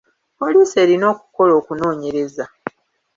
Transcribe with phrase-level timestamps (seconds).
[0.39, 2.45] Poliisi erina okukola okunoonyeraza.